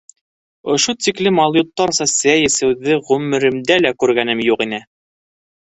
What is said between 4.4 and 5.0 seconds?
юҡ ине!